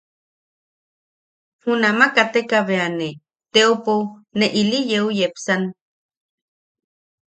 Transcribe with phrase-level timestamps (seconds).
[1.61, 3.09] Junama kateka bea ne
[3.53, 4.03] teopou
[4.37, 5.63] ne ili yeu yepsan.